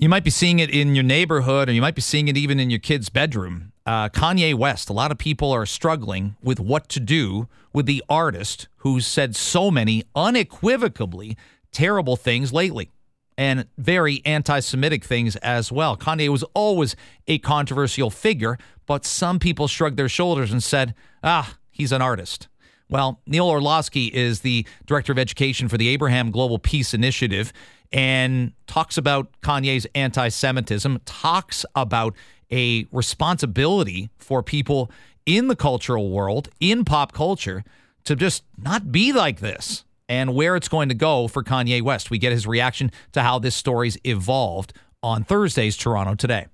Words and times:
You 0.00 0.08
might 0.08 0.22
be 0.22 0.30
seeing 0.30 0.60
it 0.60 0.70
in 0.70 0.94
your 0.94 1.02
neighborhood, 1.02 1.68
or 1.68 1.72
you 1.72 1.80
might 1.80 1.96
be 1.96 2.00
seeing 2.00 2.28
it 2.28 2.36
even 2.36 2.60
in 2.60 2.70
your 2.70 2.78
kid's 2.78 3.08
bedroom. 3.08 3.72
Uh, 3.84 4.08
Kanye 4.08 4.54
West, 4.54 4.88
a 4.88 4.92
lot 4.92 5.10
of 5.10 5.18
people 5.18 5.50
are 5.50 5.66
struggling 5.66 6.36
with 6.40 6.60
what 6.60 6.88
to 6.90 7.00
do 7.00 7.48
with 7.72 7.86
the 7.86 8.04
artist 8.08 8.68
who's 8.76 9.08
said 9.08 9.34
so 9.34 9.72
many 9.72 10.04
unequivocally 10.14 11.36
terrible 11.72 12.14
things 12.14 12.52
lately 12.52 12.92
and 13.36 13.66
very 13.76 14.22
anti 14.24 14.60
Semitic 14.60 15.02
things 15.02 15.34
as 15.36 15.72
well. 15.72 15.96
Kanye 15.96 16.28
was 16.28 16.44
always 16.54 16.94
a 17.26 17.38
controversial 17.38 18.08
figure, 18.08 18.56
but 18.86 19.04
some 19.04 19.40
people 19.40 19.66
shrugged 19.66 19.96
their 19.96 20.08
shoulders 20.08 20.52
and 20.52 20.62
said, 20.62 20.94
ah, 21.24 21.56
he's 21.72 21.90
an 21.90 22.02
artist. 22.02 22.46
Well, 22.88 23.20
Neil 23.26 23.48
Orlovsky 23.48 24.06
is 24.06 24.40
the 24.40 24.64
director 24.86 25.12
of 25.12 25.18
education 25.18 25.68
for 25.68 25.76
the 25.76 25.88
Abraham 25.88 26.30
Global 26.30 26.58
Peace 26.58 26.94
Initiative 26.94 27.52
and 27.92 28.52
talks 28.66 28.96
about 28.96 29.28
Kanye's 29.42 29.86
anti 29.94 30.28
Semitism, 30.28 31.00
talks 31.04 31.64
about 31.74 32.14
a 32.50 32.86
responsibility 32.92 34.10
for 34.18 34.42
people 34.42 34.90
in 35.26 35.48
the 35.48 35.56
cultural 35.56 36.10
world, 36.10 36.48
in 36.60 36.84
pop 36.84 37.12
culture, 37.12 37.64
to 38.04 38.16
just 38.16 38.44
not 38.56 38.90
be 38.90 39.12
like 39.12 39.40
this 39.40 39.84
and 40.08 40.34
where 40.34 40.56
it's 40.56 40.68
going 40.68 40.88
to 40.88 40.94
go 40.94 41.28
for 41.28 41.44
Kanye 41.44 41.82
West. 41.82 42.10
We 42.10 42.18
get 42.18 42.32
his 42.32 42.46
reaction 42.46 42.90
to 43.12 43.22
how 43.22 43.38
this 43.38 43.54
story's 43.54 43.98
evolved 44.04 44.72
on 45.02 45.24
Thursday's 45.24 45.76
Toronto 45.76 46.14
Today. 46.14 46.46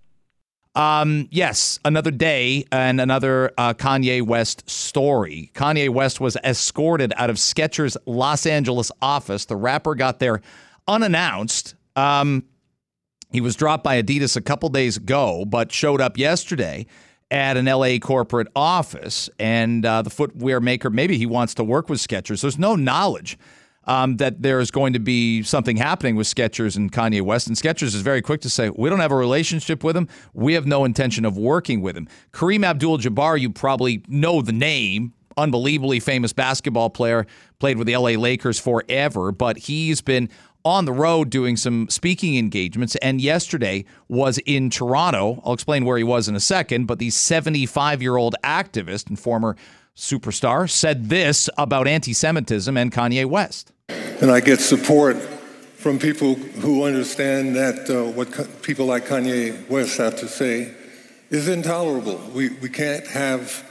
Um, 0.75 1.29
yes, 1.31 1.79
another 1.85 2.11
day 2.11 2.65
and 2.73 3.01
another 3.01 3.53
uh, 3.57 3.75
Kanye 3.75 4.23
West 4.23 4.69
story. 4.69 5.53
Kanye 5.55 5.89
West 5.89 6.21
was 6.21 6.37
escorted 6.43 7.13
out 7.17 7.31
of 7.31 7.37
Skechers' 7.37 7.97
Los 8.07 8.45
Angeles 8.45 8.91
office. 9.01 9.45
The 9.45 9.55
rapper 9.55 9.95
got 9.95 10.19
there 10.19 10.41
unannounced. 10.87 11.75
Um, 11.97 12.45
he 13.31 13.41
was 13.41 13.57
dropped 13.57 13.83
by 13.83 14.01
Adidas 14.01 14.37
a 14.37 14.41
couple 14.41 14.69
days 14.69 14.97
ago, 14.97 15.45
but 15.45 15.73
showed 15.73 16.01
up 16.01 16.17
yesterday 16.17 16.87
at 17.31 17.57
an 17.57 17.67
LA 17.67 17.99
corporate 17.99 18.49
office. 18.55 19.29
And 19.39 19.85
uh, 19.85 20.03
the 20.03 20.11
footwear 20.11 20.61
maker, 20.61 20.91
maybe 20.91 21.19
he 21.19 21.27
wants 21.27 21.55
to 21.55 21.65
work 21.65 21.89
with 21.89 21.99
Skechers. 21.99 22.43
There's 22.43 22.59
no 22.59 22.77
knowledge 22.77 23.39
um, 23.87 24.17
that 24.17 24.43
there 24.43 24.61
is 24.61 24.71
going 24.71 24.93
to 24.93 24.99
be 24.99 25.43
something 25.43 25.77
happening 25.77 26.17
with 26.17 26.27
Skechers 26.27 26.77
and 26.77 26.93
Kanye 26.93 27.23
West. 27.23 27.47
And 27.49 27.57
Skechers 27.57 27.95
is 27.95 28.03
very 28.03 28.23
quick 28.23 28.41
to 28.43 28.51
say, 28.51 28.71
we 28.71 28.89
don't 28.89 29.01
have 29.01 29.13
a 29.13 29.17
relationship 29.17 29.85
with 29.85 29.97
him. 29.97 30.09
We 30.33 30.55
have 30.55 30.67
no 30.67 30.85
intention 30.85 31.25
of 31.25 31.37
working 31.37 31.81
with 31.81 31.97
him. 31.97 32.09
Kareem 32.33 32.65
Abdul 32.65 32.99
Jabbar, 32.99 33.41
you 33.41 33.51
probably 33.51 34.03
know 34.09 34.43
the 34.43 34.53
name. 34.53 35.13
Unbelievably 35.37 35.99
famous 35.99 36.33
basketball 36.33 36.91
player, 36.91 37.27
played 37.59 37.77
with 37.77 37.89
the 37.89 37.97
LA 37.97 38.11
Lakers 38.11 38.61
forever, 38.61 39.33
but 39.33 39.59
he's 39.59 40.01
been 40.01 40.29
on 40.65 40.87
the 40.87 40.93
road 40.93 41.31
doing 41.31 41.57
some 41.57 41.89
speaking 41.89 42.37
engagements. 42.37 42.97
And 42.97 43.21
yesterday 43.21 43.85
was 44.09 44.39
in 44.47 44.71
Toronto. 44.71 45.43
I'll 45.45 45.53
explain 45.53 45.85
where 45.85 45.99
he 45.99 46.05
was 46.05 46.29
in 46.29 46.35
a 46.35 46.41
second, 46.41 46.87
but 46.87 46.99
the 46.99 47.11
75 47.11 48.01
year 48.01 48.17
old 48.17 48.35
activist 48.43 49.09
and 49.09 49.19
former 49.19 49.57
superstar 49.97 50.69
said 50.69 51.09
this 51.09 51.49
about 51.59 51.87
anti 51.87 52.13
Semitism 52.13 52.77
and 52.77 52.93
Kanye 52.93 53.27
West. 53.27 53.73
And 53.89 54.31
I 54.31 54.41
get 54.41 54.61
support 54.61 55.17
from 55.17 55.99
people 55.99 56.35
who 56.35 56.85
understand 56.85 57.57
that 57.57 57.91
uh, 57.91 58.11
what 58.13 58.63
people 58.63 58.87
like 58.87 59.07
Kanye 59.07 59.69
West 59.69 59.99
have 59.99 60.17
to 60.21 60.29
say 60.29 60.75
is 61.31 61.49
intolerable. 61.49 62.17
We, 62.33 62.49
we 62.49 62.71
can't 62.71 63.07
have 63.09 63.69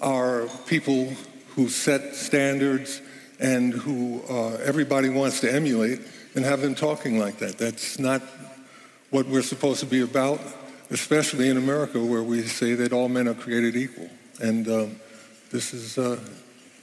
our 0.00 0.48
people 0.66 1.12
who 1.54 1.68
set 1.68 2.16
standards 2.16 3.00
and 3.38 3.72
who 3.72 4.22
uh, 4.28 4.54
everybody 4.64 5.08
wants 5.08 5.40
to 5.40 5.52
emulate 5.52 6.00
and 6.34 6.44
have 6.44 6.60
them 6.60 6.74
talking 6.74 7.18
like 7.18 7.38
that. 7.38 7.58
That's 7.58 7.98
not 7.98 8.22
what 9.10 9.26
we're 9.26 9.42
supposed 9.42 9.80
to 9.80 9.86
be 9.86 10.00
about, 10.00 10.40
especially 10.90 11.48
in 11.48 11.56
America 11.56 12.02
where 12.02 12.22
we 12.22 12.42
say 12.42 12.74
that 12.74 12.92
all 12.92 13.08
men 13.08 13.28
are 13.28 13.34
created 13.34 13.76
equal. 13.76 14.08
And 14.40 14.66
um, 14.68 15.00
this 15.50 15.74
is 15.74 15.98
uh, 15.98 16.18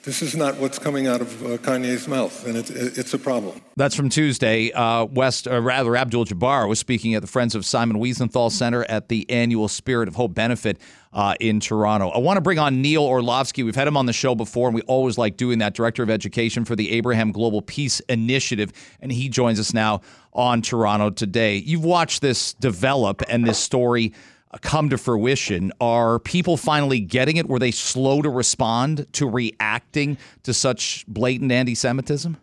this 0.04 0.22
is 0.22 0.36
not 0.36 0.58
what's 0.58 0.80
coming 0.80 1.08
out 1.08 1.20
of 1.20 1.46
uh, 1.46 1.58
Kanye's 1.58 2.08
mouth, 2.08 2.46
and 2.48 2.56
it's, 2.56 2.70
it's 2.70 3.14
a 3.14 3.20
problem. 3.20 3.62
That's 3.76 3.96
from 3.96 4.10
Tuesday. 4.10 4.72
Uh, 4.72 5.06
West, 5.06 5.46
or 5.46 5.60
rather, 5.62 5.96
Abdul 5.96 6.26
Jabbar 6.26 6.70
was 6.70 6.80
speaking 6.80 7.16
at 7.16 7.22
the 7.22 7.28
Friends 7.28 7.54
of 7.54 7.66
Simon 7.66 7.98
Wiesenthal 7.98 8.52
Center 8.52 8.86
at 8.86 9.10
the 9.10 9.30
annual 9.30 9.68
Spirit 9.68 10.08
of 10.08 10.16
Hope 10.16 10.34
benefit 10.34 10.80
uh, 11.12 11.36
in 11.40 11.60
Toronto. 11.60 12.10
I 12.10 12.20
want 12.20 12.38
to 12.38 12.42
bring 12.42 12.60
on 12.60 12.82
Neil 12.82 13.04
Orlovsky. 13.04 13.64
We've 13.64 13.76
had 13.76 13.88
him 13.88 13.98
on 13.98 14.06
the 14.06 14.14
show 14.14 14.36
before, 14.36 14.70
and 14.70 14.76
we 14.76 14.82
always 14.84 15.18
like 15.18 15.36
doing 15.36 15.60
that. 15.60 15.74
Director 15.74 16.02
of 16.02 16.10
Education 16.10 16.64
for 16.64 16.76
the 16.76 16.92
Abraham 16.92 17.32
Global 17.32 17.62
Peace 17.62 18.00
Initiative, 18.02 18.72
and 19.02 19.12
he 19.12 19.28
joins 19.28 19.60
us 19.60 19.74
now 19.74 20.02
on 20.32 20.62
Toronto 20.62 21.10
today. 21.10 21.58
You've 21.58 21.84
watched 21.84 22.22
this 22.22 22.54
develop 22.54 23.22
and 23.28 23.46
this 23.46 23.58
story 23.58 24.14
come 24.62 24.90
to 24.90 24.98
fruition? 24.98 25.72
Are 25.80 26.20
people 26.20 26.58
finally 26.58 27.00
getting 27.00 27.38
it? 27.38 27.48
Were 27.48 27.60
they 27.60 27.72
slow 27.72 28.22
to 28.22 28.30
respond 28.30 29.06
to 29.14 29.30
reacting 29.30 30.18
to 30.44 30.54
such 30.54 31.06
blatant 31.08 31.52
anti 31.52 31.76
Semitism? 31.76 32.38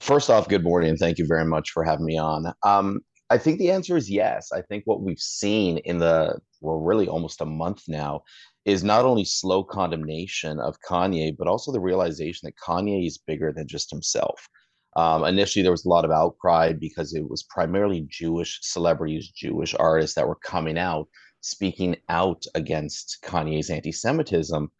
First 0.00 0.30
off, 0.30 0.48
good 0.48 0.62
morning 0.62 0.96
thank 0.96 1.18
you 1.18 1.26
very 1.26 1.44
much 1.44 1.70
for 1.70 1.82
having 1.84 2.06
me 2.06 2.16
on. 2.16 2.52
Um, 2.62 3.00
I 3.30 3.38
think 3.38 3.58
the 3.58 3.70
answer 3.70 3.96
is 3.96 4.08
yes. 4.08 4.52
I 4.52 4.62
think 4.62 4.84
what 4.86 5.02
we've 5.02 5.18
seen 5.18 5.78
in 5.78 5.98
the, 5.98 6.38
well, 6.60 6.78
really 6.78 7.08
almost 7.08 7.40
a 7.40 7.46
month 7.46 7.82
now 7.88 8.22
is 8.64 8.84
not 8.84 9.04
only 9.04 9.24
slow 9.24 9.64
condemnation 9.64 10.60
of 10.60 10.76
Kanye, 10.88 11.36
but 11.36 11.48
also 11.48 11.72
the 11.72 11.80
realization 11.80 12.46
that 12.46 12.56
Kanye 12.56 13.06
is 13.06 13.18
bigger 13.18 13.52
than 13.52 13.66
just 13.66 13.90
himself. 13.90 14.48
Um, 14.96 15.24
initially, 15.24 15.62
there 15.62 15.72
was 15.72 15.84
a 15.84 15.88
lot 15.88 16.04
of 16.04 16.10
outcry 16.10 16.72
because 16.72 17.14
it 17.14 17.28
was 17.28 17.44
primarily 17.44 18.06
Jewish 18.10 18.58
celebrities, 18.62 19.28
Jewish 19.28 19.74
artists 19.74 20.14
that 20.16 20.26
were 20.26 20.38
coming 20.44 20.78
out, 20.78 21.08
speaking 21.40 21.96
out 22.08 22.44
against 22.54 23.18
Kanye's 23.22 23.70
anti 23.70 23.92
Semitism. 23.92 24.70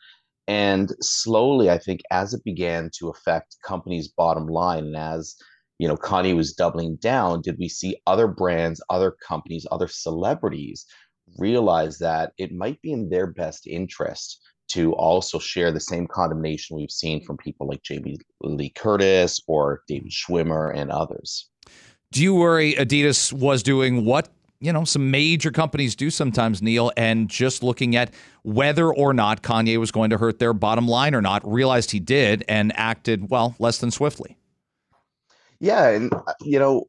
And 0.49 0.93
slowly, 1.01 1.71
I 1.71 1.79
think, 1.79 2.01
as 2.11 2.33
it 2.33 2.43
began 2.43 2.91
to 2.99 3.09
affect 3.09 3.57
companies' 3.65 4.09
bottom 4.09 4.47
line, 4.47 4.87
and 4.87 4.97
as 4.97 5.37
you 5.79 5.87
know, 5.87 5.97
Kanye 5.97 6.35
was 6.35 6.55
doubling 6.55 6.97
down, 6.97 7.43
did 7.43 7.57
we 7.59 7.69
see 7.69 8.01
other 8.07 8.27
brands, 8.27 8.83
other 8.91 9.15
companies, 9.27 9.67
other 9.71 9.89
celebrities 9.89 10.85
realize 11.39 11.99
that 11.99 12.33
it 12.39 12.53
might 12.53 12.81
be 12.83 12.93
in 12.93 13.09
their 13.11 13.27
best 13.27 13.67
interest 13.67 14.41
to 14.69 14.93
also 14.95 15.39
share 15.39 15.73
the 15.73 15.81
same 15.81 16.07
condemnation 16.07 16.77
we've 16.77 16.91
seen 16.91 17.25
from 17.25 17.37
people 17.37 17.67
like 17.67 17.83
Jamie 17.83 18.19
Lee 18.41 18.71
Curtis 18.71 19.41
or 19.47 19.83
David 19.89 20.11
Schwimmer 20.11 20.75
and 20.75 20.91
others. 20.91 21.49
Do 22.13 22.23
you 22.23 22.35
worry 22.35 22.75
Adidas 22.75 23.33
was 23.33 23.63
doing 23.63 24.05
what 24.05 24.29
you 24.61 24.73
know 24.73 24.85
some 24.85 25.11
major 25.11 25.51
companies 25.51 25.95
do 25.95 26.11
sometimes, 26.11 26.63
Neil, 26.63 26.91
and 26.97 27.29
just 27.29 27.63
looking 27.63 27.97
at 27.97 28.13
whether 28.43 28.93
or 28.93 29.13
not 29.13 29.43
Kanye 29.43 29.79
was 29.79 29.91
going 29.91 30.11
to 30.11 30.19
hurt 30.19 30.39
their 30.39 30.53
bottom 30.53 30.89
line 30.89 31.15
or 31.15 31.23
not, 31.23 31.47
realized 31.47 31.91
he 31.91 32.01
did 32.01 32.45
and 32.49 32.73
acted 32.77 33.31
well 33.31 33.55
less 33.59 33.79
than 33.79 33.91
swiftly. 33.91 34.37
Yeah, 35.61 35.89
and 35.89 36.13
uh, 36.13 36.33
you 36.43 36.59
know, 36.59 36.89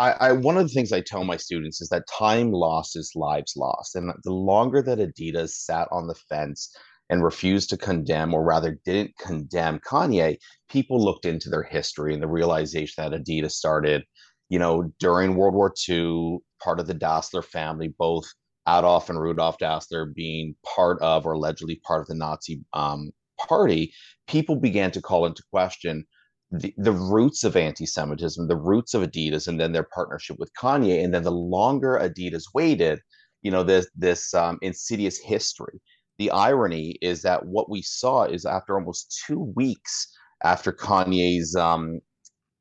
I, 0.00 0.12
I, 0.12 0.32
one 0.32 0.56
of 0.56 0.66
the 0.66 0.72
things 0.72 0.92
I 0.92 1.02
tell 1.02 1.24
my 1.24 1.36
students 1.36 1.82
is 1.82 1.90
that 1.90 2.08
time 2.08 2.52
lost 2.52 2.96
is 2.96 3.12
lives 3.14 3.52
lost, 3.54 3.94
and 3.94 4.10
the 4.24 4.32
longer 4.32 4.80
that 4.80 4.98
Adidas 4.98 5.50
sat 5.50 5.88
on 5.92 6.06
the 6.06 6.14
fence 6.14 6.74
and 7.10 7.22
refused 7.22 7.68
to 7.70 7.76
condemn, 7.76 8.32
or 8.32 8.42
rather 8.42 8.78
didn't 8.86 9.18
condemn 9.18 9.78
Kanye, 9.80 10.38
people 10.70 11.04
looked 11.04 11.26
into 11.26 11.50
their 11.50 11.64
history 11.64 12.14
and 12.14 12.22
the 12.22 12.28
realization 12.28 13.04
that 13.04 13.20
Adidas 13.20 13.50
started, 13.50 14.02
you 14.48 14.58
know, 14.58 14.90
during 15.00 15.34
World 15.34 15.54
War 15.54 15.74
II, 15.86 16.38
part 16.62 16.80
of 16.80 16.86
the 16.86 16.94
Dassler 16.94 17.44
family, 17.44 17.88
both 17.98 18.24
Adolf 18.66 19.10
and 19.10 19.20
Rudolf 19.20 19.58
Dassler 19.58 20.14
being 20.14 20.54
part 20.64 20.98
of 21.02 21.26
or 21.26 21.32
allegedly 21.32 21.78
part 21.86 22.00
of 22.00 22.06
the 22.06 22.14
Nazi 22.14 22.64
um, 22.72 23.10
party, 23.38 23.92
people 24.26 24.56
began 24.56 24.90
to 24.92 25.02
call 25.02 25.26
into 25.26 25.42
question 25.52 26.06
the, 26.50 26.74
the 26.76 26.92
roots 26.92 27.44
of 27.44 27.56
anti-Semitism, 27.56 28.48
the 28.48 28.56
roots 28.56 28.94
of 28.94 29.02
Adidas, 29.02 29.46
and 29.46 29.60
then 29.60 29.72
their 29.72 29.86
partnership 29.94 30.38
with 30.38 30.52
Kanye. 30.54 31.02
And 31.04 31.14
then 31.14 31.22
the 31.22 31.30
longer 31.30 31.98
Adidas 32.02 32.44
waited, 32.54 33.00
you 33.42 33.50
know, 33.50 33.62
this 33.62 33.88
this 33.96 34.34
um, 34.34 34.58
insidious 34.62 35.18
history. 35.18 35.80
The 36.18 36.30
irony 36.30 36.98
is 37.00 37.22
that 37.22 37.46
what 37.46 37.70
we 37.70 37.82
saw 37.82 38.24
is 38.24 38.44
after 38.44 38.74
almost 38.74 39.22
two 39.26 39.52
weeks 39.56 40.08
after 40.42 40.72
Kanye's 40.72 41.56
um, 41.56 42.00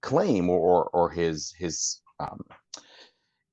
claim 0.01 0.49
or, 0.49 0.59
or, 0.59 0.89
or 0.93 1.09
his 1.09 1.53
his, 1.57 2.01
um, 2.19 2.39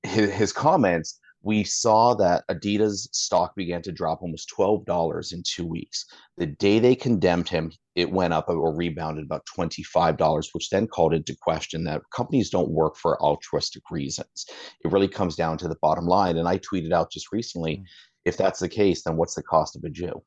his 0.03 0.31
his 0.31 0.53
comments, 0.53 1.19
we 1.43 1.63
saw 1.63 2.13
that 2.15 2.43
Adidas 2.49 3.07
stock 3.13 3.55
began 3.55 3.81
to 3.83 3.91
drop 3.91 4.21
almost 4.21 4.51
$12 4.57 5.33
in 5.33 5.43
two 5.43 5.65
weeks. 5.65 6.05
The 6.37 6.47
day 6.47 6.79
they 6.79 6.95
condemned 6.95 7.47
him, 7.47 7.71
it 7.95 8.11
went 8.11 8.33
up 8.33 8.49
or 8.49 8.75
rebounded 8.75 9.23
about 9.23 9.45
$25, 9.57 10.49
which 10.53 10.69
then 10.69 10.87
called 10.87 11.13
into 11.13 11.35
question 11.41 11.83
that 11.85 12.01
companies 12.13 12.49
don't 12.49 12.69
work 12.69 12.95
for 12.97 13.21
altruistic 13.21 13.83
reasons. 13.91 14.45
It 14.83 14.91
really 14.91 15.07
comes 15.07 15.35
down 15.35 15.57
to 15.59 15.67
the 15.67 15.77
bottom 15.81 16.05
line. 16.05 16.37
And 16.37 16.47
I 16.47 16.57
tweeted 16.59 16.91
out 16.91 17.11
just 17.11 17.31
recently 17.31 17.77
mm. 17.77 17.83
if 18.25 18.37
that's 18.37 18.59
the 18.59 18.69
case, 18.69 19.03
then 19.03 19.15
what's 19.15 19.35
the 19.35 19.43
cost 19.43 19.75
of 19.75 19.83
a 19.83 19.89
Jew? 19.89 20.21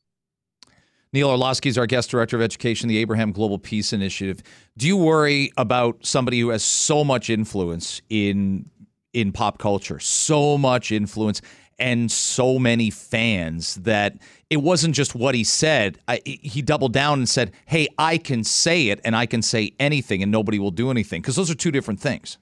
Neil 1.12 1.28
Orlovsky 1.28 1.68
is 1.68 1.76
our 1.76 1.86
guest 1.86 2.08
director 2.10 2.36
of 2.36 2.42
education, 2.42 2.88
the 2.88 2.98
Abraham 2.98 3.32
Global 3.32 3.58
Peace 3.58 3.92
Initiative. 3.92 4.42
Do 4.76 4.86
you 4.86 4.96
worry 4.96 5.50
about 5.56 6.06
somebody 6.06 6.38
who 6.38 6.50
has 6.50 6.62
so 6.62 7.02
much 7.02 7.28
influence 7.28 8.00
in 8.08 8.70
in 9.12 9.32
pop 9.32 9.58
culture, 9.58 9.98
so 9.98 10.56
much 10.56 10.92
influence, 10.92 11.40
and 11.80 12.12
so 12.12 12.58
many 12.58 12.90
fans 12.90 13.76
that 13.76 14.16
it 14.50 14.58
wasn't 14.58 14.94
just 14.94 15.14
what 15.14 15.34
he 15.34 15.42
said. 15.42 15.98
I, 16.06 16.20
he 16.24 16.62
doubled 16.62 16.92
down 16.92 17.18
and 17.18 17.28
said, 17.28 17.52
Hey, 17.66 17.88
I 17.98 18.18
can 18.18 18.44
say 18.44 18.88
it 18.88 19.00
and 19.04 19.16
I 19.16 19.26
can 19.26 19.42
say 19.42 19.72
anything 19.80 20.22
and 20.22 20.30
nobody 20.30 20.58
will 20.58 20.70
do 20.70 20.90
anything. 20.90 21.22
Because 21.22 21.36
those 21.36 21.50
are 21.50 21.54
two 21.54 21.70
different 21.70 21.98
things. 21.98 22.38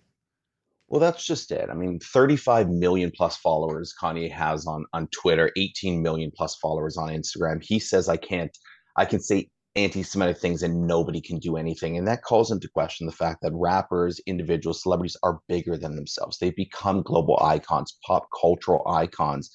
Well, 0.89 1.01
that's 1.01 1.25
just 1.25 1.53
it. 1.53 1.69
I 1.71 1.75
mean, 1.75 2.01
35 2.01 2.71
million 2.71 3.13
plus 3.15 3.37
followers 3.37 3.95
Kanye 4.01 4.31
has 4.33 4.67
on 4.67 4.87
on 4.93 5.07
Twitter, 5.09 5.53
18 5.57 6.03
million 6.03 6.33
plus 6.35 6.57
followers 6.57 6.97
on 6.97 7.11
Instagram. 7.11 7.63
He 7.63 7.79
says 7.79 8.09
I 8.09 8.17
can't 8.17 8.57
I 8.97 9.05
can 9.05 9.21
say 9.21 9.49
anti-Semitic 9.79 10.39
things 10.39 10.63
and 10.63 10.87
nobody 10.87 11.21
can 11.21 11.39
do 11.39 11.57
anything. 11.57 11.97
And 11.97 12.07
that 12.07 12.23
calls 12.23 12.51
into 12.51 12.69
question 12.69 13.07
the 13.07 13.13
fact 13.13 13.43
that 13.43 13.53
rappers, 13.55 14.21
individuals, 14.27 14.83
celebrities 14.83 15.17
are 15.23 15.41
bigger 15.49 15.77
than 15.77 15.97
themselves. 15.97 16.39
They 16.39 16.51
become 16.51 17.03
global 17.03 17.39
icons, 17.43 17.97
pop 18.07 18.29
cultural 18.41 18.87
icons 18.89 19.51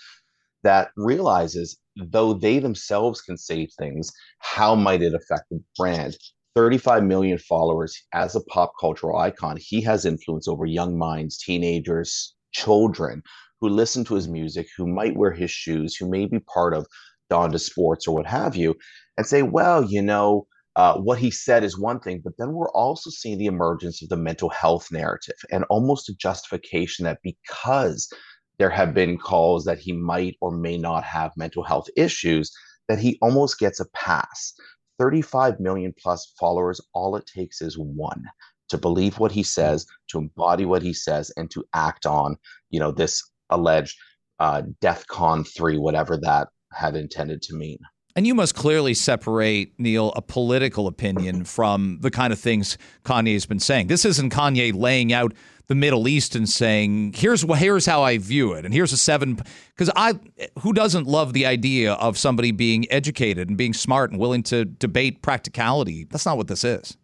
that 0.63 0.89
realizes 0.95 1.77
though 1.95 2.33
they 2.33 2.59
themselves 2.59 3.21
can 3.21 3.37
say 3.37 3.67
things, 3.77 4.11
how 4.39 4.75
might 4.75 5.01
it 5.01 5.13
affect 5.13 5.43
the 5.51 5.61
brand? 5.77 6.17
35 6.55 7.03
million 7.03 7.37
followers 7.37 7.99
as 8.13 8.35
a 8.35 8.43
pop 8.45 8.73
cultural 8.79 9.17
icon. 9.17 9.57
He 9.59 9.81
has 9.81 10.05
influence 10.05 10.47
over 10.47 10.65
young 10.65 10.97
minds, 10.97 11.37
teenagers, 11.37 12.35
children 12.51 13.23
who 13.59 13.69
listen 13.69 14.03
to 14.05 14.15
his 14.15 14.27
music, 14.27 14.67
who 14.77 14.87
might 14.87 15.17
wear 15.17 15.31
his 15.31 15.49
shoes, 15.49 15.95
who 15.95 16.09
may 16.09 16.25
be 16.25 16.39
part 16.39 16.73
of 16.73 16.85
Donda 17.33 17.59
Sports 17.59 18.07
or 18.07 18.15
what 18.15 18.25
have 18.27 18.55
you, 18.55 18.75
and 19.17 19.25
say, 19.25 19.41
well, 19.41 19.83
you 19.83 20.01
know, 20.01 20.47
uh, 20.75 20.95
what 20.97 21.19
he 21.19 21.29
said 21.29 21.63
is 21.63 21.77
one 21.77 21.99
thing, 21.99 22.21
but 22.23 22.33
then 22.37 22.53
we're 22.53 22.71
also 22.71 23.09
seeing 23.09 23.37
the 23.37 23.45
emergence 23.45 24.01
of 24.01 24.09
the 24.09 24.17
mental 24.17 24.49
health 24.49 24.91
narrative 24.91 25.35
and 25.51 25.63
almost 25.69 26.09
a 26.09 26.15
justification 26.15 27.05
that 27.05 27.19
because 27.23 28.11
there 28.57 28.69
have 28.69 28.93
been 28.93 29.17
calls 29.17 29.65
that 29.65 29.79
he 29.79 29.91
might 29.91 30.35
or 30.41 30.51
may 30.51 30.77
not 30.77 31.03
have 31.03 31.31
mental 31.37 31.63
health 31.63 31.87
issues, 31.95 32.51
that 32.87 32.99
he 32.99 33.17
almost 33.21 33.59
gets 33.59 33.79
a 33.79 33.89
pass. 33.93 34.53
35 34.99 35.59
million 35.59 35.93
plus 36.01 36.33
followers, 36.39 36.79
all 36.93 37.15
it 37.15 37.25
takes 37.25 37.61
is 37.61 37.77
one 37.77 38.23
to 38.69 38.77
believe 38.77 39.19
what 39.19 39.31
he 39.31 39.43
says, 39.43 39.85
to 40.07 40.17
embody 40.17 40.65
what 40.65 40.81
he 40.81 40.93
says, 40.93 41.31
and 41.37 41.51
to 41.51 41.63
act 41.75 42.05
on, 42.05 42.35
you 42.69 42.79
know, 42.79 42.91
this 42.91 43.23
alleged 43.49 43.97
uh, 44.39 44.63
DEFCON 44.81 45.47
3, 45.47 45.77
whatever 45.77 46.17
that 46.17 46.47
had 46.75 46.95
intended 46.95 47.41
to 47.43 47.55
mean. 47.55 47.79
And 48.15 48.27
you 48.27 48.35
must 48.35 48.53
clearly 48.53 48.93
separate, 48.93 49.71
Neil, 49.79 50.13
a 50.15 50.21
political 50.21 50.87
opinion 50.87 51.43
from 51.45 51.97
the 52.01 52.11
kind 52.11 52.31
of 52.31 52.39
things 52.39 52.77
Kanye's 53.03 53.45
been 53.45 53.59
saying. 53.59 53.87
This 53.87 54.05
isn't 54.05 54.31
Kanye 54.31 54.73
laying 54.73 55.11
out 55.11 55.33
the 55.67 55.75
Middle 55.75 56.07
East 56.07 56.35
and 56.35 56.47
saying, 56.47 57.13
"Here's 57.15 57.41
here's 57.41 57.85
how 57.85 58.03
I 58.03 58.17
view 58.17 58.53
it," 58.53 58.65
and 58.65 58.73
here's 58.73 58.91
a 58.91 58.97
seven. 58.97 59.39
Because 59.69 59.89
I, 59.95 60.19
who 60.59 60.73
doesn't 60.73 61.07
love 61.07 61.33
the 61.33 61.45
idea 61.45 61.93
of 61.93 62.17
somebody 62.17 62.51
being 62.51 62.85
educated 62.91 63.47
and 63.47 63.57
being 63.57 63.73
smart 63.73 64.11
and 64.11 64.19
willing 64.19 64.43
to 64.43 64.65
debate 64.65 65.21
practicality? 65.21 66.05
That's 66.09 66.25
not 66.25 66.37
what 66.37 66.47
this 66.47 66.63
is. 66.63 66.97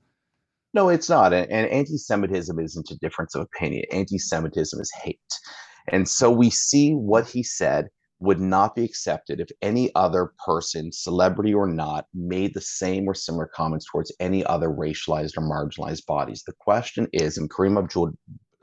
No, 0.73 0.89
it's 0.89 1.09
not. 1.09 1.33
And, 1.33 1.49
and 1.49 1.67
anti-Semitism 1.71 2.59
isn't 2.59 2.91
a 2.91 2.97
difference 2.97 3.33
of 3.33 3.41
opinion. 3.41 3.85
Anti-Semitism 3.91 4.79
is 4.79 4.91
hate, 4.91 5.19
and 5.87 6.07
so 6.07 6.29
we 6.29 6.49
see 6.49 6.91
what 6.91 7.27
he 7.27 7.41
said 7.43 7.87
would 8.19 8.39
not 8.39 8.75
be 8.75 8.83
accepted 8.83 9.39
if 9.39 9.49
any 9.61 9.93
other 9.95 10.33
person, 10.45 10.91
celebrity 10.91 11.53
or 11.53 11.67
not, 11.67 12.05
made 12.13 12.53
the 12.53 12.61
same 12.61 13.07
or 13.07 13.13
similar 13.13 13.49
comments 13.53 13.85
towards 13.89 14.13
any 14.19 14.45
other 14.45 14.69
racialized 14.69 15.37
or 15.37 15.43
marginalized 15.43 16.05
bodies. 16.05 16.43
The 16.45 16.53
question 16.59 17.07
is, 17.13 17.37
and 17.37 17.49
Kareem 17.49 17.77
Abdul 17.81 18.13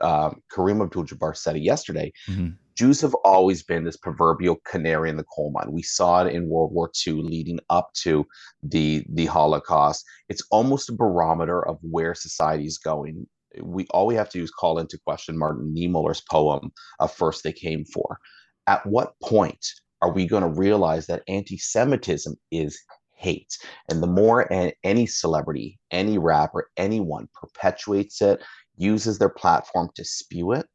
uh, 0.01 0.31
Kareem 0.55 0.83
Abdul-Jabbar 0.83 1.35
said 1.35 1.55
it 1.55 1.63
yesterday. 1.63 2.11
Mm-hmm. 2.29 2.49
Jews 2.75 3.01
have 3.01 3.15
always 3.25 3.63
been 3.63 3.83
this 3.83 3.97
proverbial 3.97 4.57
canary 4.63 5.09
in 5.09 5.17
the 5.17 5.23
coal 5.23 5.51
mine. 5.51 5.71
We 5.71 5.81
saw 5.81 6.23
it 6.23 6.33
in 6.35 6.49
World 6.49 6.71
War 6.71 6.91
II, 7.07 7.13
leading 7.13 7.59
up 7.71 7.91
to 8.03 8.23
the 8.61 9.03
the 9.09 9.25
Holocaust. 9.25 10.05
It's 10.29 10.43
almost 10.51 10.89
a 10.89 10.93
barometer 10.93 11.67
of 11.67 11.79
where 11.81 12.13
society 12.13 12.65
is 12.65 12.77
going. 12.77 13.25
We 13.59 13.87
all 13.89 14.05
we 14.05 14.13
have 14.13 14.29
to 14.29 14.37
do 14.37 14.43
is 14.43 14.51
call 14.51 14.77
into 14.77 14.99
question 14.99 15.35
Martin 15.35 15.73
Niemöller's 15.75 16.21
poem 16.29 16.71
of 16.99 17.11
First 17.11 17.43
They 17.43 17.51
Came 17.53 17.83
For." 17.85 18.19
At 18.67 18.85
what 18.85 19.13
point 19.23 19.65
are 20.01 20.11
we 20.11 20.27
going 20.27 20.43
to 20.43 20.59
realize 20.59 21.07
that 21.07 21.23
anti-Semitism 21.27 22.35
is 22.51 22.79
hate. 23.15 23.57
And 23.89 24.03
the 24.03 24.07
more 24.07 24.47
any 24.83 25.07
celebrity, 25.07 25.79
any 25.89 26.17
rapper, 26.19 26.69
anyone 26.77 27.27
perpetuates 27.33 28.21
it, 28.21 28.43
uses 28.77 29.17
their 29.17 29.29
platform 29.29 29.89
to 29.95 30.05
spew 30.05 30.51
it, 30.51 30.67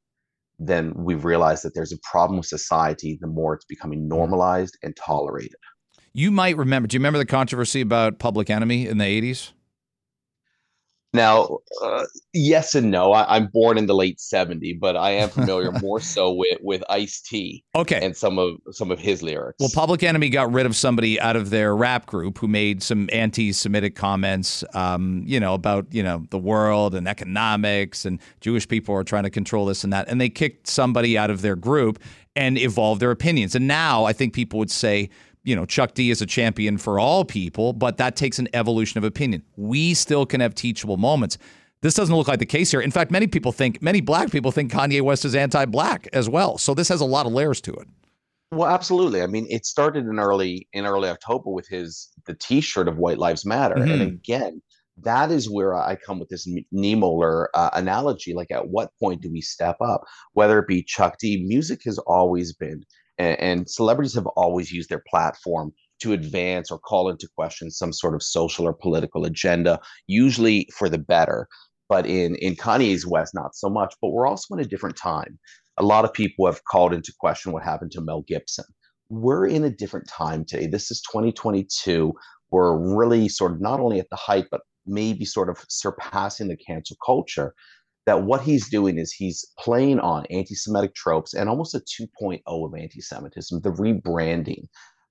then 0.59 0.93
we've 0.97 1.25
realized 1.25 1.65
that 1.65 1.75
there's 1.75 1.93
a 1.93 1.99
problem 2.11 2.39
with 2.39 2.47
society 2.47 3.19
the 3.21 3.29
more 3.29 3.55
it's 3.55 3.65
becoming 3.65 4.09
normalized 4.09 4.77
and 4.83 4.97
tolerated. 4.97 5.55
You 6.12 6.31
might 6.31 6.56
remember, 6.56 6.89
do 6.89 6.97
you 6.97 6.99
remember 6.99 7.19
the 7.19 7.27
controversy 7.27 7.81
about 7.81 8.19
Public 8.19 8.50
Enemy 8.50 8.89
in 8.89 8.99
the 8.99 9.05
80s? 9.05 9.53
Now, 11.14 11.59
uh, 11.82 12.06
yes 12.32 12.75
and 12.75 12.91
no. 12.91 13.12
I, 13.12 13.37
am 13.37 13.49
born 13.49 13.76
in 13.76 13.85
the 13.85 13.94
late 13.94 14.17
'70s, 14.17 14.81
but 14.81 14.97
I 14.97 15.11
am 15.11 15.29
familiar 15.29 15.70
more 15.82 16.00
so 16.00 16.32
with 16.32 16.59
with 16.62 16.82
Ice 16.88 17.20
T. 17.20 17.62
Okay, 17.75 18.00
and 18.03 18.17
some 18.17 18.38
of 18.38 18.56
some 18.70 18.91
of 18.91 18.99
his 18.99 19.23
lyrics. 19.23 19.56
Well, 19.61 19.69
Public 19.75 20.03
Enemy 20.03 20.31
got 20.31 20.50
rid 20.50 20.64
of 20.64 20.75
somebody 20.75 21.20
out 21.20 21.37
of 21.37 21.50
their 21.50 21.76
rap 21.76 22.06
group 22.06 22.38
who 22.38 22.49
made 22.49 22.82
some 22.82 23.11
anti-Semitic 23.12 23.94
comments, 23.94 24.64
um, 24.75 25.23
you 25.26 25.38
know, 25.38 25.53
about 25.53 25.87
you 25.93 26.03
know 26.03 26.25
the 26.31 26.38
world 26.38 26.94
and 26.94 27.06
economics 27.06 28.06
and 28.06 28.19
Jewish 28.41 28.67
people 28.67 28.94
are 28.94 29.05
trying 29.05 29.25
to 29.25 29.31
control 29.31 29.67
this 29.67 29.85
and 29.85 29.93
that, 29.93 30.08
and 30.08 30.19
they 30.19 30.31
kicked 30.31 30.67
somebody 30.67 31.19
out 31.19 31.29
of 31.29 31.43
their 31.43 31.56
group 31.56 31.99
and 32.35 32.56
evolved 32.56 33.03
their 33.03 33.11
opinions. 33.11 33.55
And 33.55 33.69
now 33.69 34.05
I 34.05 34.15
think 34.15 34.32
people 34.32 34.58
would 34.58 34.70
say 34.70 35.11
you 35.44 35.56
know, 35.56 35.67
Chuck 35.67 35.94
D 35.94 36.11
is 36.11 36.23
a 36.23 36.27
champion 36.27 36.79
for 36.79 36.99
all 36.99 37.25
people, 37.25 37.73
but 37.73 37.97
that 37.97 38.17
takes 38.17 38.39
an 38.39 38.49
evolution 38.55 38.99
of 38.99 39.05
opinion. 39.05 39.43
We 39.56 39.94
still 39.94 40.27
can 40.27 40.41
have 40.41 40.55
teachable 40.55 40.97
moments. 40.97 41.39
This 41.81 41.94
doesn't 41.94 42.15
look 42.15 42.29
like 42.29 42.39
the 42.39 42.47
case 42.47 42.71
here. 42.71 42.81
In 42.81 42.93
fact, 42.93 43.11
many 43.11 43.27
people 43.27 43.50
think, 43.50 43.83
many 43.83 44.00
black 44.00 44.31
people 44.31 44.53
think 44.53 44.71
Kanye 44.71 45.03
West 45.03 45.25
is 45.25 45.35
anti 45.35 45.65
black 45.65 46.09
as 46.12 46.29
well. 46.29 46.59
So 46.59 46.75
this 46.75 46.89
has 46.89 47.00
a 47.00 47.05
lot 47.05 47.27
of 47.27 47.33
layers 47.33 47.61
to 47.62 47.73
it. 47.73 47.89
Well, 48.53 48.69
absolutely. 48.69 49.23
I 49.23 49.27
mean, 49.27 49.47
it 49.49 49.65
started 49.65 50.05
in 50.05 50.19
early 50.19 50.69
in 50.75 50.85
early 50.85 51.09
October 51.09 51.50
with 51.50 51.67
his 51.69 52.11
the 52.27 52.35
T-shirt 52.35 52.87
of 52.87 52.99
White 52.99 53.19
Lives 53.19 53.47
Matter, 53.47 53.77
mm-hmm. 53.77 53.91
and 53.91 54.03
again, 54.03 54.61
that 54.99 55.31
is 55.31 55.50
where 55.50 55.75
I 55.75 55.97
come 55.97 56.19
with 56.21 56.29
this 56.29 56.47
Niemöller 56.73 57.47
uh, 57.55 57.71
analogy. 57.73 58.35
Like, 58.35 58.50
at 58.50 58.69
what 58.69 58.91
point 59.00 59.23
do 59.23 59.33
we 59.33 59.41
step 59.41 59.77
up? 59.81 60.05
Whether 60.35 60.59
it 60.59 60.69
be 60.69 60.83
Chuck 60.83 61.17
D, 61.19 61.43
music 61.47 61.81
has 61.87 61.97
always 61.99 62.53
been 62.53 62.84
and, 63.19 63.38
and 63.40 63.70
celebrities 63.70 64.14
have 64.14 64.26
always 64.28 64.72
used 64.72 64.88
their 64.88 65.02
platform 65.08 65.72
to 66.02 66.12
advance 66.12 66.70
or 66.70 66.78
call 66.78 67.08
into 67.08 67.28
question 67.36 67.70
some 67.70 67.92
sort 67.92 68.14
of 68.14 68.22
social 68.22 68.66
or 68.66 68.72
political 68.72 69.24
agenda, 69.24 69.81
usually 70.08 70.69
for 70.76 70.88
the 70.88 70.98
better. 70.98 71.46
But 71.88 72.06
in, 72.06 72.34
in 72.36 72.56
Kanye's 72.56 73.06
West, 73.06 73.34
not 73.34 73.54
so 73.54 73.69
much. 73.69 73.94
But 74.00 74.10
we're 74.10 74.26
also 74.26 74.54
in 74.54 74.60
a 74.60 74.64
different 74.64 74.96
time. 74.96 75.38
A 75.78 75.82
lot 75.82 76.04
of 76.04 76.12
people 76.12 76.46
have 76.46 76.64
called 76.64 76.92
into 76.92 77.12
question 77.20 77.52
what 77.52 77.62
happened 77.62 77.92
to 77.92 78.00
Mel 78.00 78.24
Gibson. 78.26 78.64
We're 79.08 79.46
in 79.46 79.64
a 79.64 79.70
different 79.70 80.08
time 80.08 80.44
today. 80.44 80.66
This 80.66 80.90
is 80.90 81.02
2022. 81.02 82.12
We're 82.50 82.76
really 82.96 83.28
sort 83.28 83.52
of 83.52 83.60
not 83.60 83.78
only 83.78 84.00
at 84.00 84.10
the 84.10 84.16
height, 84.16 84.46
but 84.50 84.62
maybe 84.86 85.24
sort 85.24 85.48
of 85.48 85.64
surpassing 85.69 86.48
the 86.48 86.56
cancel 86.56 86.96
culture 87.04 87.54
that 88.06 88.23
what 88.23 88.43
he's 88.43 88.69
doing 88.69 88.99
is 88.99 89.13
he's 89.13 89.47
playing 89.59 90.01
on 90.01 90.27
anti-Semitic 90.31 90.94
tropes 90.94 91.35
and 91.35 91.49
almost 91.49 91.75
a 91.75 91.81
2.0 91.81 92.41
of 92.47 92.75
anti-Semitism, 92.75 93.61
the 93.61 93.71
rebranding 93.71 94.65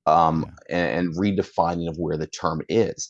um, 0.06 0.46
yeah. 0.70 0.78
and, 0.78 1.08
and 1.08 1.18
redefining 1.18 1.88
of 1.90 1.98
where 1.98 2.18
the 2.18 2.28
term 2.28 2.62
is. 2.70 3.10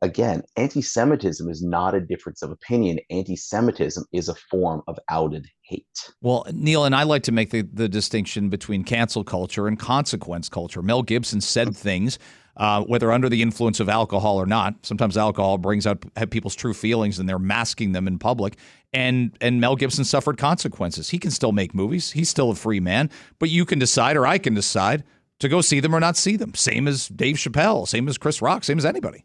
Again, 0.00 0.42
anti-Semitism 0.56 1.50
is 1.50 1.60
not 1.60 1.94
a 1.94 2.00
difference 2.00 2.40
of 2.40 2.52
opinion. 2.52 3.00
Anti-Semitism 3.10 4.04
is 4.12 4.28
a 4.28 4.34
form 4.34 4.82
of 4.86 4.96
outed 5.10 5.46
hate. 5.62 5.84
Well, 6.22 6.46
Neil 6.52 6.84
and 6.84 6.94
I 6.94 7.02
like 7.02 7.24
to 7.24 7.32
make 7.32 7.50
the, 7.50 7.62
the 7.62 7.88
distinction 7.88 8.48
between 8.48 8.84
cancel 8.84 9.24
culture 9.24 9.66
and 9.66 9.76
consequence 9.76 10.48
culture. 10.48 10.82
Mel 10.82 11.02
Gibson 11.02 11.40
said 11.40 11.76
things 11.76 12.18
uh, 12.58 12.82
whether 12.82 13.10
under 13.12 13.28
the 13.28 13.40
influence 13.40 13.80
of 13.80 13.88
alcohol 13.88 14.36
or 14.36 14.46
not. 14.46 14.74
Sometimes 14.84 15.16
alcohol 15.16 15.58
brings 15.58 15.86
out 15.86 16.04
people's 16.30 16.54
true 16.54 16.74
feelings 16.74 17.18
and 17.18 17.28
they're 17.28 17.38
masking 17.38 17.92
them 17.92 18.06
in 18.06 18.18
public. 18.18 18.56
And 18.92 19.36
and 19.40 19.60
Mel 19.60 19.76
Gibson 19.76 20.04
suffered 20.04 20.38
consequences. 20.38 21.10
He 21.10 21.18
can 21.18 21.30
still 21.30 21.52
make 21.52 21.74
movies. 21.74 22.12
He's 22.12 22.28
still 22.28 22.50
a 22.50 22.54
free 22.54 22.80
man. 22.80 23.10
But 23.38 23.50
you 23.50 23.64
can 23.64 23.78
decide, 23.78 24.16
or 24.16 24.26
I 24.26 24.38
can 24.38 24.54
decide, 24.54 25.04
to 25.38 25.48
go 25.48 25.60
see 25.60 25.80
them 25.80 25.94
or 25.94 26.00
not 26.00 26.16
see 26.16 26.36
them. 26.36 26.54
Same 26.54 26.88
as 26.88 27.08
Dave 27.08 27.36
Chappelle, 27.36 27.86
same 27.86 28.08
as 28.08 28.18
Chris 28.18 28.42
Rock, 28.42 28.64
same 28.64 28.78
as 28.78 28.84
anybody. 28.84 29.24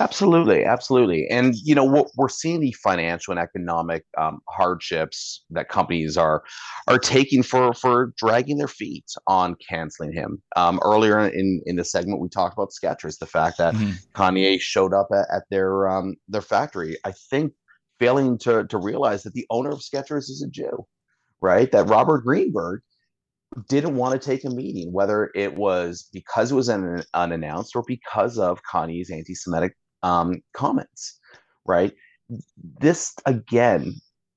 Absolutely, 0.00 0.64
absolutely, 0.64 1.26
and 1.28 1.54
you 1.56 1.74
know 1.74 1.84
what 1.84 2.08
we're 2.16 2.28
seeing 2.28 2.60
the 2.60 2.72
financial 2.72 3.32
and 3.32 3.40
economic 3.40 4.04
um, 4.16 4.40
hardships 4.48 5.44
that 5.50 5.68
companies 5.68 6.16
are 6.16 6.42
are 6.86 6.98
taking 6.98 7.42
for 7.42 7.74
for 7.74 8.14
dragging 8.16 8.56
their 8.56 8.68
feet 8.68 9.04
on 9.26 9.56
canceling 9.68 10.12
him. 10.12 10.40
Um, 10.56 10.80
earlier 10.82 11.18
in 11.18 11.60
in 11.66 11.76
the 11.76 11.84
segment, 11.84 12.20
we 12.20 12.28
talked 12.28 12.54
about 12.54 12.70
Skechers, 12.70 13.18
the 13.18 13.26
fact 13.26 13.58
that 13.58 13.74
mm-hmm. 13.74 13.92
Kanye 14.14 14.58
showed 14.60 14.94
up 14.94 15.08
at, 15.12 15.26
at 15.30 15.42
their 15.50 15.88
um, 15.88 16.16
their 16.28 16.42
factory. 16.42 16.96
I 17.04 17.12
think 17.12 17.52
failing 17.98 18.38
to 18.38 18.66
to 18.66 18.78
realize 18.78 19.22
that 19.24 19.34
the 19.34 19.46
owner 19.50 19.70
of 19.70 19.80
Skechers 19.80 20.30
is 20.30 20.42
a 20.42 20.50
Jew 20.50 20.86
right? 21.40 21.70
That 21.72 21.88
Robert 21.88 22.24
Greenberg 22.24 22.80
didn't 23.68 23.96
want 23.96 24.20
to 24.20 24.26
take 24.26 24.44
a 24.44 24.50
meeting, 24.50 24.92
whether 24.92 25.30
it 25.34 25.56
was 25.56 26.08
because 26.12 26.52
it 26.52 26.54
was 26.54 26.68
un- 26.68 27.04
unannounced 27.14 27.74
or 27.74 27.82
because 27.86 28.38
of 28.38 28.60
Kanye's 28.62 29.10
anti-Semitic 29.10 29.74
um, 30.02 30.42
comments, 30.54 31.18
right? 31.66 31.92
This 32.80 33.14
again 33.26 33.94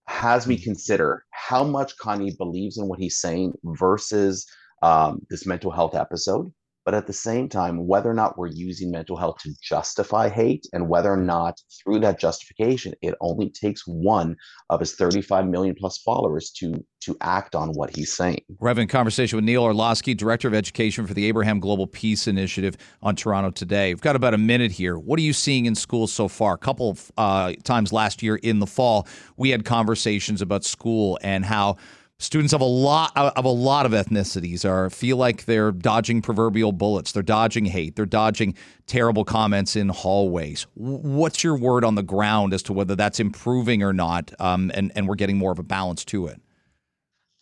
has 0.08 0.48
me 0.48 0.58
consider 0.58 1.26
how 1.32 1.64
much 1.64 1.98
Kanye 1.98 2.38
believes 2.38 2.78
in 2.78 2.88
what 2.88 3.00
he's 3.00 3.20
saying 3.20 3.54
versus 3.64 4.46
um, 4.82 5.22
this 5.30 5.46
mental 5.46 5.72
health 5.72 5.96
episode 5.96 6.52
but 6.86 6.94
at 6.94 7.08
the 7.08 7.14
same 7.14 7.48
time, 7.48 7.88
whether 7.88 8.10
or 8.10 8.14
not 8.14 8.38
we're 8.38 8.48
using 8.48 8.92
mental 8.92 9.18
health 9.18 9.38
to 9.44 9.54
justify 9.62 10.30
hate 10.30 10.66
and 10.74 10.90
whether 10.90 11.12
or 11.12 11.18
not 11.18 11.60
through 11.84 12.00
that 12.00 12.20
justification, 12.20 12.94
it 13.02 13.16
only 13.22 13.50
takes 13.50 13.86
one 13.86 14.36
of 14.70 14.80
his 14.80 14.96
35 14.96 15.48
million 15.48 15.76
plus 15.76 15.98
followers 16.00 16.52
to 16.52 16.84
to 17.02 17.18
act 17.22 17.56
on 17.56 17.70
what 17.70 17.96
he's 17.96 18.14
saying. 18.14 18.40
We're 18.60 18.68
having 18.68 18.86
a 18.86 18.88
conversation 18.88 19.36
with 19.36 19.44
Neil 19.44 19.64
Orlowski, 19.64 20.14
Director 20.14 20.48
of 20.48 20.54
Education 20.54 21.08
for 21.08 21.16
the 21.16 21.26
Abraham 21.26 21.60
Global 21.60 21.88
Peace 21.88 22.28
Initiative 22.28 22.78
on 23.02 23.16
Toronto 23.16 23.50
Today. 23.50 23.92
We've 23.92 24.02
got 24.02 24.16
about 24.16 24.36
a 24.36 24.38
minute 24.38 24.72
here. 24.72 25.00
What 25.00 25.18
are 25.18 25.24
you 25.24 25.34
seeing 25.34 25.66
in 25.66 25.74
schools 25.74 26.14
so 26.14 26.28
far? 26.28 26.54
A 26.54 26.58
couple 26.60 26.92
of 26.92 27.12
uh, 27.18 27.54
times 27.64 27.92
last 27.92 28.22
year 28.22 28.36
in 28.36 28.60
the 28.60 28.68
fall, 28.68 29.08
we 29.36 29.50
had 29.50 29.66
conversations 29.66 30.44
about 30.44 30.64
school 30.64 31.18
and 31.24 31.44
how 31.44 31.78
students 32.22 32.54
of 32.54 32.62
a 32.62 32.66
lot 32.66 33.12
of 33.16 33.46
a 33.46 33.50
lot 33.50 33.86
of 33.86 33.92
ethnicities 33.92 34.64
are 34.64 34.90
feel 34.90 35.18
like 35.18 35.46
they're 35.46 35.72
dodging 35.72 36.22
proverbial 36.22 36.72
bullets 36.72 37.12
they're 37.12 37.24
dodging 37.24 37.66
hate 37.66 37.96
they're 37.96 38.06
dodging 38.06 38.56
terrible 38.86 39.26
comments 39.26 39.76
in 39.76 39.90
hallways 39.90 40.68
what's 40.76 41.44
your 41.44 41.58
word 41.58 41.84
on 41.84 41.96
the 41.96 42.04
ground 42.04 42.54
as 42.54 42.62
to 42.62 42.74
whether 42.74 42.96
that's 42.96 43.20
improving 43.20 43.82
or 43.82 43.92
not 43.92 44.32
um, 44.40 44.72
and, 44.74 44.92
and 44.96 45.08
we're 45.08 45.16
getting 45.16 45.38
more 45.38 45.52
of 45.52 45.60
a 45.60 45.64
balance 45.64 46.06
to 46.06 46.28
it 46.28 46.40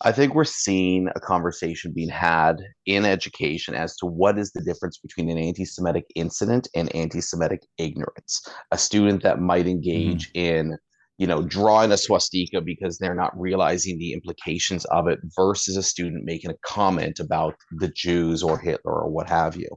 I 0.02 0.12
think 0.12 0.34
we're 0.34 0.44
seeing 0.44 1.08
a 1.14 1.20
conversation 1.20 1.92
being 1.92 2.08
had 2.08 2.62
in 2.86 3.04
education 3.04 3.74
as 3.74 3.96
to 3.96 4.06
what 4.06 4.38
is 4.38 4.50
the 4.52 4.62
difference 4.62 4.96
between 4.96 5.28
an 5.28 5.36
anti 5.36 5.66
Semitic 5.66 6.06
incident 6.14 6.68
and 6.74 6.94
anti 6.96 7.20
Semitic 7.20 7.66
ignorance. 7.76 8.40
A 8.70 8.78
student 8.78 9.22
that 9.24 9.40
might 9.40 9.66
engage 9.66 10.32
mm-hmm. 10.32 10.38
in 10.38 10.78
you 11.20 11.26
know, 11.26 11.42
drawing 11.42 11.92
a 11.92 11.98
swastika 11.98 12.62
because 12.62 12.96
they're 12.96 13.14
not 13.14 13.38
realizing 13.38 13.98
the 13.98 14.14
implications 14.14 14.86
of 14.86 15.06
it 15.06 15.18
versus 15.36 15.76
a 15.76 15.82
student 15.82 16.24
making 16.24 16.50
a 16.50 16.56
comment 16.64 17.20
about 17.20 17.54
the 17.72 17.88
Jews 17.88 18.42
or 18.42 18.58
Hitler 18.58 19.02
or 19.02 19.10
what 19.10 19.28
have 19.28 19.54
you. 19.54 19.68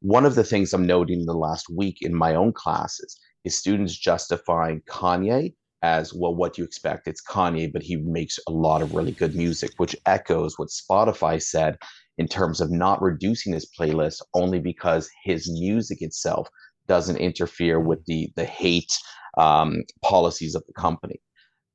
One 0.00 0.26
of 0.26 0.34
the 0.34 0.44
things 0.44 0.74
I'm 0.74 0.86
noting 0.86 1.20
in 1.20 1.26
the 1.26 1.32
last 1.32 1.68
week 1.74 1.96
in 2.02 2.14
my 2.14 2.34
own 2.34 2.52
classes 2.52 3.18
is 3.46 3.56
students 3.56 3.96
justifying 3.96 4.82
Kanye 4.86 5.54
as 5.80 6.12
well, 6.12 6.34
what 6.34 6.52
do 6.52 6.60
you 6.60 6.66
expect? 6.66 7.08
It's 7.08 7.24
Kanye, 7.26 7.72
but 7.72 7.82
he 7.82 7.96
makes 7.96 8.38
a 8.46 8.52
lot 8.52 8.82
of 8.82 8.94
really 8.94 9.12
good 9.12 9.34
music, 9.34 9.70
which 9.78 9.96
echoes 10.04 10.58
what 10.58 10.68
Spotify 10.68 11.42
said 11.42 11.78
in 12.18 12.28
terms 12.28 12.60
of 12.60 12.70
not 12.70 13.00
reducing 13.00 13.54
his 13.54 13.70
playlist 13.78 14.20
only 14.34 14.60
because 14.60 15.08
his 15.24 15.50
music 15.50 16.02
itself 16.02 16.46
doesn't 16.88 17.16
interfere 17.16 17.80
with 17.80 18.04
the 18.04 18.28
the 18.36 18.44
hate 18.44 18.92
um, 19.36 19.82
policies 20.02 20.54
of 20.54 20.64
the 20.66 20.72
company. 20.72 21.20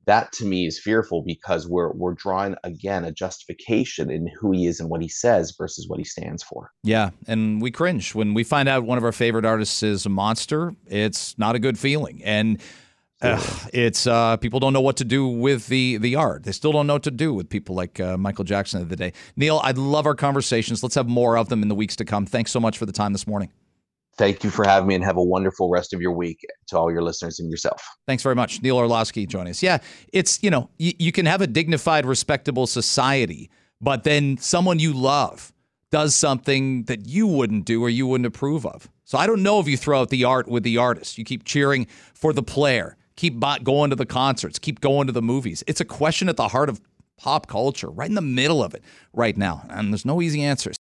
That 0.06 0.32
to 0.34 0.46
me 0.46 0.66
is 0.66 0.80
fearful 0.80 1.24
because 1.24 1.68
we're 1.68 1.92
we're 1.94 2.16
drawing 2.16 2.56
again 2.64 3.06
a 3.06 3.12
justification 3.12 4.10
in 4.10 4.28
who 4.40 4.52
he 4.52 4.66
is 4.66 4.80
and 4.80 4.90
what 4.90 5.02
he 5.02 5.08
says 5.08 5.54
versus 5.56 5.88
what 5.88 6.00
he 6.00 6.06
stands 6.06 6.42
for. 6.42 6.72
Yeah, 6.84 7.12
and 7.28 7.62
we 7.62 7.70
cringe 7.70 8.16
when 8.16 8.34
we 8.34 8.44
find 8.44 8.68
out 8.68 8.86
one 8.86 8.98
of 8.98 9.04
our 9.04 9.12
favorite 9.12 9.46
artists 9.46 9.84
is 9.84 10.08
a 10.08 10.10
monster. 10.10 10.74
It's 10.88 11.38
not 11.38 11.56
a 11.56 11.60
good 11.60 11.78
feeling, 11.78 12.24
and 12.24 12.60
uh, 13.22 13.40
it's 13.74 14.08
uh, 14.08 14.38
people 14.38 14.60
don't 14.60 14.74
know 14.74 14.82
what 14.82 14.98
to 14.98 15.06
do 15.06 15.28
with 15.28 15.68
the 15.68 15.98
the 15.98 16.16
art. 16.16 16.44
They 16.44 16.54
still 16.54 16.72
don't 16.72 16.88
know 16.88 16.94
what 16.94 17.04
to 17.04 17.12
do 17.12 17.34
with 17.34 17.50
people 17.50 17.76
like 17.76 18.00
uh, 18.00 18.18
Michael 18.18 18.46
Jackson 18.46 18.82
of 18.82 18.90
the 18.90 18.96
day. 18.96 19.14
Neil, 19.36 19.60
I 19.64 19.72
love 19.72 20.06
our 20.06 20.16
conversations. 20.16 20.82
Let's 20.82 20.96
have 20.96 21.08
more 21.08 21.38
of 21.38 21.50
them 21.50 21.62
in 21.62 21.68
the 21.68 21.76
weeks 21.76 21.96
to 21.98 22.06
come. 22.06 22.26
Thanks 22.26 22.52
so 22.52 22.60
much 22.60 22.78
for 22.78 22.86
the 22.86 22.94
time 22.94 23.12
this 23.12 23.28
morning. 23.28 23.52
Thank 24.20 24.44
you 24.44 24.50
for 24.50 24.66
having 24.66 24.88
me 24.88 24.96
and 24.96 25.04
have 25.06 25.16
a 25.16 25.24
wonderful 25.24 25.70
rest 25.70 25.94
of 25.94 26.02
your 26.02 26.12
week 26.12 26.46
to 26.68 26.78
all 26.78 26.92
your 26.92 27.02
listeners 27.02 27.40
and 27.40 27.50
yourself. 27.50 27.82
Thanks 28.06 28.22
very 28.22 28.36
much. 28.36 28.62
Neil 28.62 28.78
Orlowski 28.78 29.26
joining 29.26 29.52
us. 29.52 29.64
Yeah, 29.64 29.78
it's, 30.12 30.44
you 30.44 30.52
know, 30.52 30.70
you 30.78 31.12
can 31.14 31.26
have 31.26 31.42
a 31.42 31.48
dignified, 31.48 32.06
respectable 32.06 32.68
society, 32.68 33.50
but 33.80 34.04
then 34.04 34.38
someone 34.38 34.78
you 34.78 34.92
love 34.94 35.54
does 35.90 36.16
something 36.16 36.84
that 36.84 37.08
you 37.08 37.26
wouldn't 37.26 37.64
do 37.64 37.82
or 37.82 37.90
you 37.90 38.06
wouldn't 38.06 38.28
approve 38.28 38.66
of. 38.66 38.90
So 39.06 39.18
I 39.18 39.26
don't 39.26 39.42
know 39.42 39.60
if 39.62 39.70
you 39.70 39.78
throw 39.78 40.02
out 40.02 40.10
the 40.10 40.26
art 40.26 40.50
with 40.50 40.64
the 40.64 40.78
artist. 40.78 41.18
You 41.18 41.24
keep 41.24 41.46
cheering 41.46 41.88
for 42.14 42.34
the 42.34 42.44
player, 42.44 42.98
keep 43.16 43.40
going 43.64 43.90
to 43.90 43.96
the 43.96 44.06
concerts, 44.06 44.60
keep 44.60 44.82
going 44.82 45.08
to 45.08 45.14
the 45.14 45.22
movies. 45.22 45.64
It's 45.66 45.80
a 45.80 45.86
question 45.86 46.28
at 46.28 46.36
the 46.36 46.50
heart 46.50 46.68
of 46.68 46.82
pop 47.18 47.48
culture, 47.48 47.90
right 47.90 48.08
in 48.08 48.16
the 48.16 48.22
middle 48.22 48.64
of 48.64 48.74
it 48.74 48.84
right 49.14 49.36
now. 49.36 49.66
And 49.70 49.92
there's 49.92 50.06
no 50.06 50.22
easy 50.22 50.44
answers. 50.44 50.78